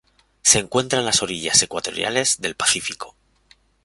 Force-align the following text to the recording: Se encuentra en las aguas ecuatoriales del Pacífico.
Se 0.41 0.57
encuentra 0.57 0.97
en 0.97 1.05
las 1.05 1.21
aguas 1.21 1.61
ecuatoriales 1.61 2.41
del 2.41 2.55
Pacífico. 2.55 3.15